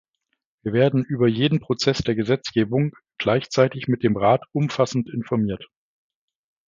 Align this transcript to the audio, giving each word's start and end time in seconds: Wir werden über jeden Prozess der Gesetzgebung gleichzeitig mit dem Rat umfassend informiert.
Wir 0.63 0.73
werden 0.73 1.03
über 1.05 1.27
jeden 1.27 1.59
Prozess 1.59 1.99
der 1.99 2.15
Gesetzgebung 2.15 2.93
gleichzeitig 3.19 3.87
mit 3.87 4.01
dem 4.01 4.17
Rat 4.17 4.41
umfassend 4.51 5.07
informiert. 5.13 5.69